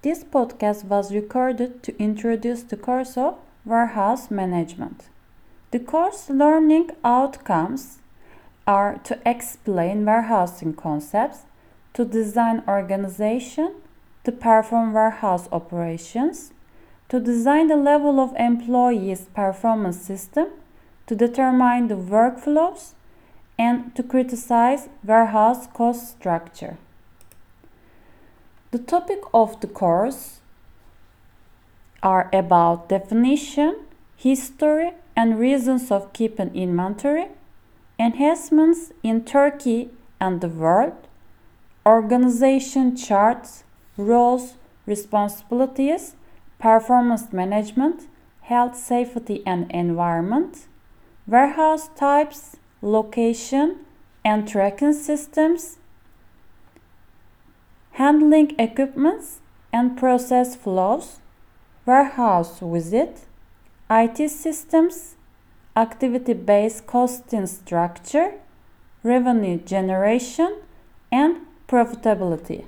[0.00, 5.08] This podcast was recorded to introduce the course of Warehouse Management.
[5.72, 7.98] The course learning outcomes
[8.64, 11.46] are to explain warehousing concepts,
[11.94, 13.74] to design organization,
[14.22, 16.52] to perform warehouse operations,
[17.08, 20.46] to design the level of employees' performance system,
[21.08, 22.92] to determine the workflows,
[23.58, 26.78] and to criticize warehouse cost structure.
[28.70, 30.40] The topic of the course
[32.02, 37.28] are about definition, history and reasons of keeping inventory,
[37.98, 39.88] enhancements in Turkey
[40.20, 40.92] and the world,
[41.86, 43.64] organization charts,
[43.96, 46.14] roles, responsibilities,
[46.58, 48.06] performance management,
[48.42, 50.66] health, safety and environment,
[51.26, 53.78] warehouse types, location
[54.26, 55.78] and tracking systems,
[57.98, 59.40] handling equipments
[59.72, 61.18] and process flows,
[61.84, 63.22] warehouse visit,
[63.90, 65.16] IT systems,
[65.76, 68.34] activity-based costing structure,
[69.02, 70.60] revenue generation,
[71.10, 72.64] and profitability.